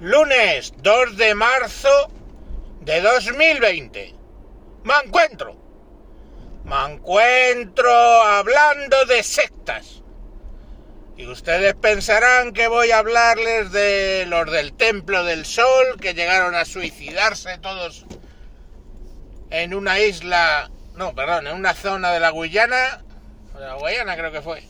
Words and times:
Lunes 0.00 0.72
2 0.78 1.18
de 1.18 1.34
marzo 1.34 2.10
de 2.80 3.02
2020. 3.02 4.14
Me 4.82 4.94
encuentro. 5.04 5.54
Me 6.64 6.94
encuentro 6.94 7.92
hablando 7.92 9.04
de 9.04 9.22
sectas. 9.22 10.02
Y 11.18 11.26
ustedes 11.26 11.74
pensarán 11.74 12.54
que 12.54 12.66
voy 12.68 12.92
a 12.92 12.98
hablarles 13.00 13.72
de 13.72 14.24
los 14.26 14.50
del 14.50 14.72
Templo 14.72 15.22
del 15.22 15.44
Sol, 15.44 16.00
que 16.00 16.14
llegaron 16.14 16.54
a 16.54 16.64
suicidarse 16.64 17.58
todos 17.58 18.06
en 19.50 19.74
una 19.74 20.00
isla, 20.00 20.70
no, 20.94 21.14
perdón, 21.14 21.46
en 21.46 21.56
una 21.56 21.74
zona 21.74 22.10
de 22.10 22.20
la 22.20 22.30
Guyana, 22.30 23.04
de 23.52 23.66
la 23.66 23.74
Guayana 23.74 24.16
creo 24.16 24.32
que 24.32 24.40
fue. 24.40 24.64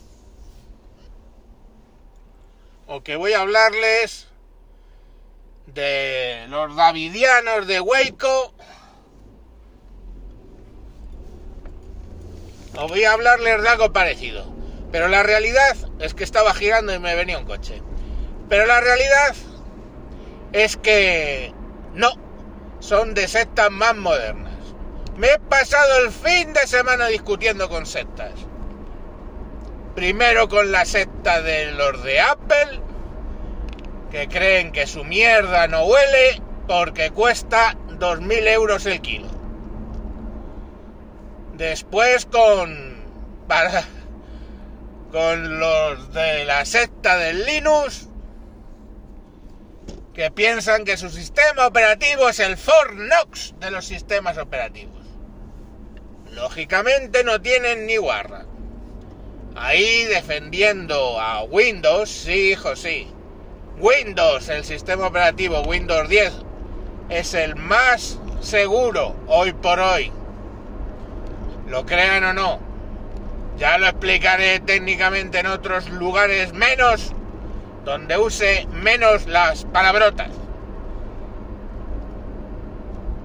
O 2.89 3.05
que 3.05 3.15
voy 3.15 3.33
a 3.33 3.43
hablarles 3.43 4.30
de 5.75 6.47
los 6.49 6.75
davidianos 6.77 7.67
de 7.67 7.81
Waco. 7.81 8.55
Os 12.77 12.89
voy 12.89 13.05
a 13.05 13.13
hablarles 13.13 13.63
de 13.63 13.69
algo 13.69 13.93
parecido. 13.93 14.45
Pero 14.93 15.09
la 15.09 15.23
realidad 15.23 15.77
es 16.01 16.15
que 16.15 16.25
estaba 16.25 16.55
girando 16.55 16.95
y 16.95 16.99
me 16.99 17.15
venía 17.15 17.39
un 17.39 17.45
coche. 17.45 17.83
Pero 18.49 18.67
la 18.67 18.81
realidad 18.81 19.35
es 20.53 20.77
que 20.77 21.55
no, 21.95 22.11
son 22.81 23.15
de 23.15 23.29
sectas 23.29 23.71
más 23.71 23.95
modernas. 23.97 24.55
Me 25.17 25.29
he 25.29 25.39
pasado 25.39 26.05
el 26.05 26.11
fin 26.11 26.53
de 26.53 26.67
semana 26.67 27.07
discutiendo 27.07 27.69
con 27.69 27.87
sectas. 27.87 28.33
Primero 29.95 30.49
con 30.49 30.73
la 30.73 30.85
secta 30.85 31.43
de 31.43 31.73
los 31.73 32.03
de 32.03 32.21
Apple, 32.21 32.81
que 34.11 34.29
creen 34.29 34.73
que 34.73 34.87
su 34.87 35.05
mierda 35.05 35.67
no 35.69 35.85
huele 35.85 36.43
porque 36.67 37.11
cuesta 37.11 37.77
2.000 37.99 38.49
euros 38.49 38.87
el 38.87 39.01
kilo. 39.01 39.29
Después 41.55 42.27
con... 42.27 43.01
Para, 43.47 43.85
con 45.11 45.59
los 45.59 46.13
de 46.13 46.45
la 46.45 46.65
secta 46.65 47.17
del 47.17 47.45
Linux, 47.45 48.09
que 50.15 50.31
piensan 50.31 50.85
que 50.85 50.97
su 50.97 51.11
sistema 51.11 51.67
operativo 51.67 52.29
es 52.29 52.39
el 52.39 52.57
Fort 52.57 52.93
Knox 52.93 53.55
de 53.59 53.71
los 53.71 53.85
sistemas 53.85 54.39
operativos. 54.39 55.05
Lógicamente 56.31 57.25
no 57.25 57.41
tienen 57.41 57.87
ni 57.87 57.97
guarra. 57.97 58.47
Ahí 59.57 60.05
defendiendo 60.05 61.21
a 61.21 61.43
Windows, 61.43 62.09
sí, 62.09 62.53
hijo, 62.53 62.77
sí. 62.77 63.13
Windows, 63.81 64.47
el 64.51 64.63
sistema 64.63 65.07
operativo 65.07 65.63
Windows 65.63 66.07
10, 66.07 66.33
es 67.09 67.33
el 67.33 67.57
más 67.57 68.19
seguro 68.41 69.17
hoy 69.27 69.55
por 69.55 69.81
hoy. 69.81 70.13
Lo 71.67 71.87
crean 71.87 72.25
o 72.25 72.33
no. 72.35 72.61
Ya 73.57 73.79
lo 73.79 73.87
explicaré 73.87 74.61
técnicamente 74.61 75.39
en 75.39 75.47
otros 75.47 75.89
lugares 75.89 76.53
menos, 76.53 77.13
donde 77.87 78.19
use 78.19 78.67
menos 78.71 79.27
las 79.27 79.65
palabrotas. 79.65 80.29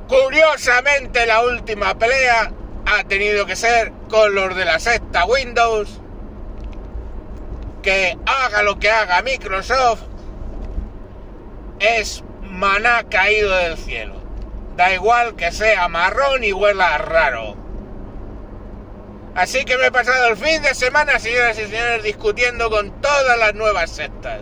Curiosamente 0.07 1.25
la 1.25 1.43
última 1.43 1.97
pelea 1.97 2.53
ha 2.85 3.03
tenido 3.03 3.45
que 3.45 3.57
ser 3.57 3.91
con 4.09 4.33
los 4.33 4.55
de 4.55 4.63
la 4.63 4.79
secta 4.79 5.25
Windows, 5.25 5.99
que 7.81 8.17
haga 8.25 8.63
lo 8.63 8.79
que 8.79 8.89
haga 8.89 9.21
Microsoft, 9.21 10.14
es 11.79 12.23
maná 12.41 13.03
caído 13.09 13.55
del 13.55 13.77
cielo. 13.77 14.15
Da 14.75 14.93
igual 14.93 15.35
que 15.35 15.51
sea 15.51 15.87
marrón 15.87 16.43
y 16.43 16.53
huela 16.53 16.97
raro. 16.97 17.55
Así 19.35 19.65
que 19.65 19.77
me 19.77 19.87
he 19.87 19.91
pasado 19.91 20.27
el 20.27 20.37
fin 20.37 20.61
de 20.61 20.73
semana, 20.73 21.19
señoras 21.19 21.59
y 21.59 21.65
señores, 21.65 22.03
discutiendo 22.03 22.69
con 22.69 23.01
todas 23.01 23.37
las 23.37 23.53
nuevas 23.53 23.89
sectas. 23.91 24.41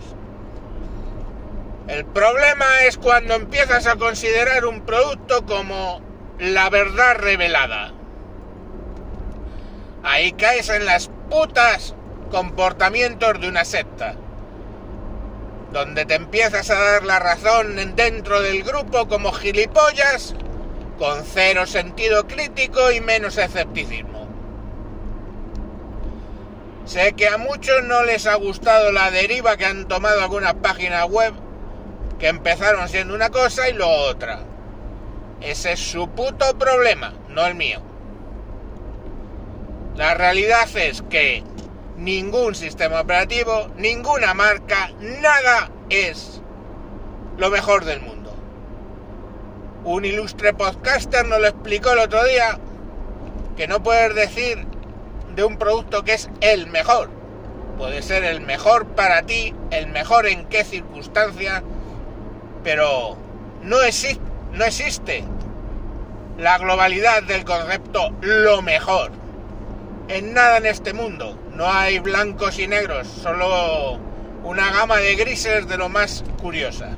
El 1.87 2.05
problema 2.05 2.65
es 2.85 2.97
cuando 2.97 3.33
empiezas 3.33 3.87
a 3.87 3.95
considerar 3.95 4.65
un 4.65 4.81
producto 4.81 5.45
como 5.45 6.01
la 6.39 6.69
verdad 6.69 7.15
revelada. 7.17 7.91
Ahí 10.03 10.31
caes 10.33 10.69
en 10.69 10.85
las 10.85 11.09
putas 11.29 11.95
comportamientos 12.29 13.39
de 13.41 13.49
una 13.49 13.65
secta 13.65 14.15
donde 15.73 16.05
te 16.05 16.13
empiezas 16.13 16.69
a 16.69 16.79
dar 16.79 17.03
la 17.03 17.17
razón 17.17 17.95
dentro 17.95 18.41
del 18.41 18.63
grupo 18.63 19.07
como 19.07 19.31
gilipollas, 19.31 20.35
con 20.99 21.25
cero 21.25 21.65
sentido 21.65 22.27
crítico 22.27 22.91
y 22.91 23.01
menos 23.01 23.37
escepticismo. 23.37 24.27
Sé 26.85 27.13
que 27.13 27.27
a 27.27 27.37
muchos 27.37 27.83
no 27.83 28.03
les 28.03 28.27
ha 28.27 28.35
gustado 28.35 28.91
la 28.91 29.09
deriva 29.09 29.57
que 29.57 29.65
han 29.65 29.87
tomado 29.87 30.21
algunas 30.21 30.53
páginas 30.53 31.09
web 31.09 31.33
que 32.19 32.27
empezaron 32.27 32.87
siendo 32.87 33.15
una 33.15 33.31
cosa 33.31 33.67
y 33.67 33.73
lo 33.73 33.89
otra. 33.89 34.41
Ese 35.41 35.73
es 35.73 35.79
su 35.79 36.07
puto 36.09 36.55
problema, 36.57 37.13
no 37.29 37.45
el 37.47 37.55
mío. 37.55 37.81
La 39.95 40.13
realidad 40.13 40.67
es 40.75 41.01
que 41.09 41.43
ningún 41.97 42.55
sistema 42.55 43.01
operativo, 43.01 43.67
ninguna 43.77 44.33
marca, 44.33 44.91
nada 44.99 45.69
es 45.89 46.41
lo 47.37 47.49
mejor 47.49 47.85
del 47.85 48.01
mundo. 48.01 48.33
Un 49.83 50.05
ilustre 50.05 50.53
podcaster 50.53 51.25
nos 51.25 51.39
lo 51.39 51.47
explicó 51.47 51.91
el 51.91 51.99
otro 51.99 52.23
día, 52.25 52.59
que 53.55 53.67
no 53.67 53.83
puedes 53.83 54.15
decir 54.15 54.65
de 55.35 55.43
un 55.43 55.57
producto 55.57 56.03
que 56.03 56.13
es 56.13 56.29
el 56.41 56.67
mejor. 56.67 57.09
Puede 57.77 58.01
ser 58.01 58.23
el 58.23 58.41
mejor 58.41 58.87
para 58.87 59.23
ti, 59.23 59.53
el 59.71 59.87
mejor 59.87 60.27
en 60.27 60.45
qué 60.45 60.63
circunstancia, 60.63 61.63
pero 62.63 63.17
no 63.63 63.77
no 64.53 64.65
existe 64.65 65.23
la 66.37 66.57
globalidad 66.57 67.23
del 67.23 67.43
concepto 67.43 68.11
lo 68.21 68.61
mejor. 68.61 69.11
En 70.07 70.33
nada 70.33 70.57
en 70.57 70.65
este 70.65 70.93
mundo. 70.93 71.37
No 71.55 71.71
hay 71.71 71.99
blancos 71.99 72.57
y 72.57 72.67
negros, 72.67 73.07
solo 73.07 73.99
una 74.43 74.71
gama 74.71 74.97
de 74.97 75.15
grises 75.15 75.67
de 75.67 75.77
lo 75.77 75.87
más 75.87 76.23
curiosa. 76.41 76.97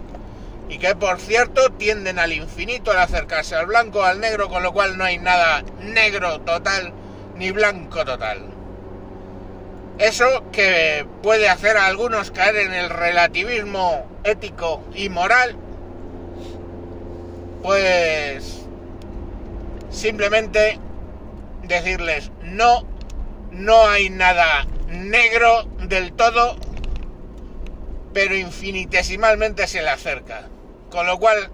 Y 0.69 0.77
que 0.77 0.95
por 0.95 1.19
cierto 1.19 1.71
tienden 1.71 2.19
al 2.19 2.31
infinito 2.31 2.91
al 2.91 2.99
acercarse 2.99 3.55
al 3.55 3.65
blanco 3.67 4.03
al 4.03 4.19
negro, 4.19 4.49
con 4.49 4.63
lo 4.63 4.73
cual 4.73 4.97
no 4.97 5.03
hay 5.03 5.17
nada 5.17 5.63
negro 5.81 6.41
total 6.41 6.93
ni 7.35 7.51
blanco 7.51 8.03
total. 8.05 8.55
Eso 9.97 10.25
que 10.51 11.05
puede 11.21 11.47
hacer 11.49 11.77
a 11.77 11.85
algunos 11.85 12.31
caer 12.31 12.57
en 12.57 12.73
el 12.73 12.89
relativismo 12.89 14.05
ético 14.23 14.83
y 14.93 15.09
moral, 15.09 15.55
pues 17.61 18.65
simplemente 19.89 20.79
decirles 21.63 22.31
no 22.43 22.94
no 23.55 23.87
hay 23.87 24.09
nada 24.09 24.67
negro 24.89 25.63
del 25.87 26.13
todo, 26.13 26.57
pero 28.13 28.35
infinitesimalmente 28.35 29.65
se 29.67 29.81
le 29.81 29.89
acerca. 29.89 30.49
Con 30.91 31.07
lo 31.07 31.17
cual, 31.19 31.49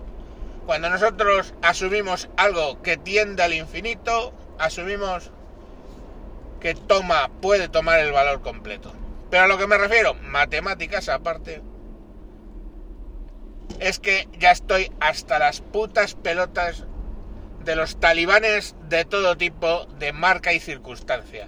cuando 0.66 0.90
nosotros 0.90 1.53
asumimos 1.61 2.29
algo 2.38 2.81
que 2.81 2.97
tiende 2.97 3.44
al 3.44 3.53
infinito, 3.53 4.34
asumimos 4.57 5.31
que 6.59 6.73
toma, 6.73 7.29
puede 7.40 7.69
tomar 7.69 8.00
el 8.00 8.11
valor 8.11 8.41
completo. 8.41 8.94
Pero 9.29 9.44
a 9.44 9.47
lo 9.47 9.57
que 9.57 9.67
me 9.67 9.78
refiero, 9.78 10.16
matemáticas 10.16 11.07
aparte, 11.07 11.61
es 13.79 13.99
que 13.99 14.28
ya 14.40 14.52
estoy 14.52 14.91
hasta 14.99 15.40
las 15.40 15.61
putas 15.61 16.16
pelotas 16.16 16.85
de 17.64 17.76
los 17.76 17.99
talibanes 17.99 18.76
de 18.90 19.05
todo 19.05 19.37
tipo, 19.37 19.85
de 19.99 20.14
marca 20.14 20.52
y 20.52 20.59
circunstancia 20.59 21.47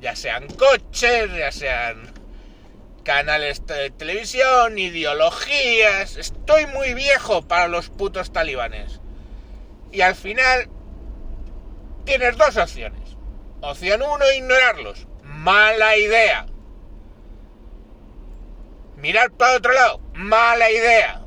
ya 0.00 0.16
sean 0.16 0.46
coches, 0.48 1.30
ya 1.32 1.52
sean 1.52 2.12
canales 3.04 3.66
de 3.66 3.90
televisión, 3.90 4.78
ideologías. 4.78 6.16
Estoy 6.16 6.66
muy 6.66 6.94
viejo 6.94 7.42
para 7.42 7.68
los 7.68 7.90
putos 7.90 8.32
talibanes. 8.32 9.00
Y 9.92 10.00
al 10.00 10.14
final 10.14 10.68
tienes 12.04 12.36
dos 12.36 12.56
opciones. 12.56 13.16
Opción 13.60 14.02
uno, 14.02 14.24
ignorarlos. 14.32 15.06
Mala 15.22 15.96
idea. 15.96 16.46
Mirar 18.96 19.30
para 19.32 19.56
otro 19.56 19.72
lado. 19.72 20.00
Mala 20.14 20.70
idea. 20.70 21.22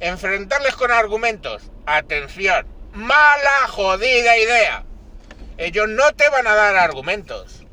Enfrentarles 0.00 0.76
con 0.76 0.90
argumentos. 0.90 1.70
Atención. 1.86 2.66
Mala 2.92 3.68
jodida 3.68 4.36
idea. 4.38 4.84
Ellos 5.60 5.90
no 5.90 6.10
te 6.14 6.26
van 6.30 6.46
a 6.46 6.54
dar 6.54 6.74
argumentos. 6.76 7.64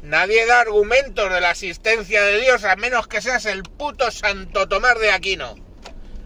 Nadie 0.00 0.46
da 0.46 0.60
argumentos 0.60 1.28
de 1.32 1.40
la 1.40 1.50
existencia 1.50 2.22
de 2.22 2.40
Dios 2.40 2.62
a 2.62 2.76
menos 2.76 3.08
que 3.08 3.20
seas 3.20 3.46
el 3.46 3.64
puto 3.64 4.12
Santo 4.12 4.68
Tomás 4.68 4.96
de 5.00 5.10
Aquino. 5.10 5.56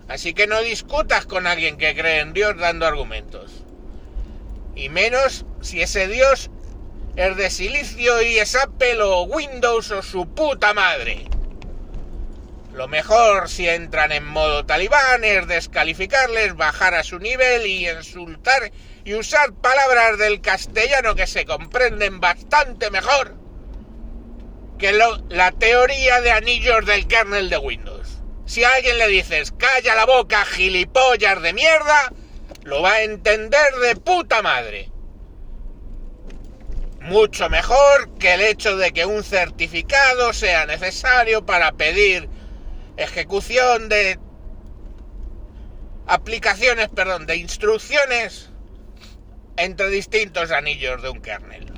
Así 0.08 0.34
que 0.34 0.46
no 0.46 0.60
discutas 0.60 1.24
con 1.24 1.46
alguien 1.46 1.78
que 1.78 1.96
cree 1.96 2.20
en 2.20 2.34
Dios 2.34 2.58
dando 2.58 2.86
argumentos. 2.86 3.64
Y 4.76 4.90
menos 4.90 5.46
si 5.62 5.80
ese 5.80 6.06
Dios 6.06 6.50
es 7.16 7.34
de 7.34 7.48
silicio 7.48 8.20
y 8.20 8.36
es 8.36 8.54
Apple 8.54 9.00
o 9.00 9.22
Windows 9.22 9.90
o 9.92 10.02
su 10.02 10.28
puta 10.34 10.74
madre. 10.74 11.24
Lo 12.72 12.86
mejor 12.86 13.48
si 13.48 13.68
entran 13.68 14.12
en 14.12 14.24
modo 14.24 14.64
talibán 14.64 15.24
es 15.24 15.46
descalificarles, 15.48 16.54
bajar 16.54 16.94
a 16.94 17.02
su 17.02 17.18
nivel 17.18 17.66
y 17.66 17.88
insultar 17.88 18.70
y 19.04 19.14
usar 19.14 19.52
palabras 19.54 20.18
del 20.18 20.40
castellano 20.40 21.14
que 21.14 21.26
se 21.26 21.44
comprenden 21.44 22.20
bastante 22.20 22.90
mejor 22.90 23.34
que 24.78 24.92
la 24.92 25.52
teoría 25.52 26.20
de 26.22 26.30
anillos 26.30 26.86
del 26.86 27.06
kernel 27.06 27.50
de 27.50 27.58
Windows. 27.58 28.22
Si 28.46 28.64
a 28.64 28.70
alguien 28.74 28.98
le 28.98 29.08
dices 29.08 29.52
calla 29.52 29.94
la 29.94 30.06
boca, 30.06 30.44
gilipollas 30.44 31.42
de 31.42 31.52
mierda, 31.52 32.12
lo 32.62 32.82
va 32.82 32.94
a 32.94 33.02
entender 33.02 33.74
de 33.82 33.96
puta 33.96 34.42
madre. 34.42 34.90
Mucho 37.00 37.50
mejor 37.50 38.16
que 38.18 38.34
el 38.34 38.40
hecho 38.40 38.76
de 38.76 38.92
que 38.92 39.06
un 39.06 39.22
certificado 39.22 40.32
sea 40.32 40.66
necesario 40.66 41.44
para 41.44 41.72
pedir 41.72 42.28
ejecución 42.96 43.88
de 43.88 44.18
aplicaciones, 46.06 46.88
perdón, 46.88 47.26
de 47.26 47.36
instrucciones 47.36 48.50
entre 49.56 49.88
distintos 49.90 50.50
anillos 50.50 51.02
de 51.02 51.10
un 51.10 51.20
kernel. 51.20 51.72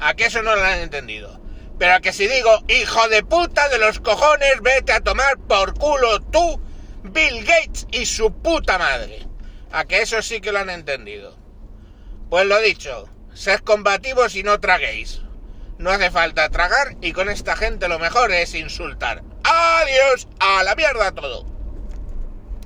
¿A 0.00 0.14
qué 0.14 0.26
eso 0.26 0.42
no 0.42 0.54
lo 0.54 0.62
han 0.62 0.80
entendido? 0.80 1.40
Pero 1.78 1.94
a 1.94 2.00
que 2.00 2.12
si 2.12 2.26
digo, 2.26 2.64
hijo 2.68 3.08
de 3.08 3.22
puta 3.22 3.68
de 3.68 3.78
los 3.78 4.00
cojones, 4.00 4.60
vete 4.62 4.92
a 4.92 5.00
tomar 5.00 5.38
por 5.38 5.74
culo 5.74 6.20
tú, 6.20 6.60
Bill 7.04 7.44
Gates 7.44 7.86
y 7.92 8.06
su 8.06 8.32
puta 8.32 8.78
madre. 8.78 9.26
A 9.70 9.84
que 9.84 10.02
eso 10.02 10.20
sí 10.22 10.40
que 10.40 10.52
lo 10.52 10.58
han 10.58 10.70
entendido. 10.70 11.36
Pues 12.30 12.46
lo 12.46 12.60
dicho, 12.60 13.08
sed 13.32 13.60
combativos 13.60 14.34
y 14.34 14.42
no 14.42 14.60
traguéis. 14.60 15.22
No 15.78 15.90
hace 15.90 16.10
falta 16.10 16.48
tragar 16.48 16.96
y 17.00 17.12
con 17.12 17.28
esta 17.28 17.56
gente 17.56 17.88
lo 17.88 17.98
mejor 17.98 18.32
es 18.32 18.54
insultar. 18.54 19.22
Adiós, 19.44 20.28
a 20.40 20.62
la 20.62 20.74
mierda 20.74 21.12
todo. 21.12 21.57